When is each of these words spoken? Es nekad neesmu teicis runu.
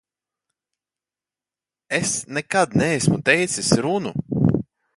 Es 1.99 2.11
nekad 2.37 2.71
neesmu 2.81 3.17
teicis 3.27 3.71
runu. 3.83 4.11